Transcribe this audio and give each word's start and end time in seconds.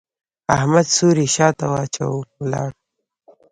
احمد 0.55 0.85
څوری 0.95 1.25
شا 1.35 1.47
ته 1.57 1.65
واچاوو؛ 1.71 2.21
ولاړ. 2.41 2.69